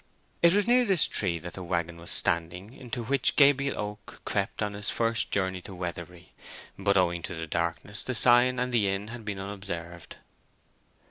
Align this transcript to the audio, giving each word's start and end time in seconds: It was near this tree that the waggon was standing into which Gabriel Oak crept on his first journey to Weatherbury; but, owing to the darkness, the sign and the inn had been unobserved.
It 0.41 0.55
was 0.55 0.65
near 0.65 0.83
this 0.83 1.07
tree 1.07 1.37
that 1.37 1.53
the 1.53 1.61
waggon 1.61 1.97
was 1.97 2.09
standing 2.09 2.73
into 2.73 3.03
which 3.03 3.35
Gabriel 3.35 3.77
Oak 3.79 4.21
crept 4.25 4.63
on 4.63 4.73
his 4.73 4.89
first 4.89 5.29
journey 5.29 5.61
to 5.61 5.75
Weatherbury; 5.75 6.33
but, 6.75 6.97
owing 6.97 7.21
to 7.21 7.35
the 7.35 7.45
darkness, 7.45 8.01
the 8.01 8.15
sign 8.15 8.57
and 8.57 8.73
the 8.73 8.87
inn 8.89 9.09
had 9.09 9.23
been 9.23 9.39
unobserved. 9.39 10.15